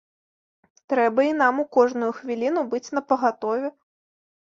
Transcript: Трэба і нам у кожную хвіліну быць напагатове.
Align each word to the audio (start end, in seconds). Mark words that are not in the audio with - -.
Трэба 0.93 1.27
і 1.27 1.35
нам 1.43 1.61
у 1.65 1.67
кожную 1.79 2.09
хвіліну 2.23 2.67
быць 2.75 2.85
напагатове. 2.99 3.75